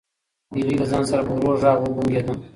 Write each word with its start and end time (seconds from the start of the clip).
هیلې 0.55 0.75
له 0.79 0.85
ځان 0.91 1.03
سره 1.09 1.21
په 1.27 1.33
ورو 1.35 1.53
غږ 1.61 1.77
وبونګېده. 1.81 2.33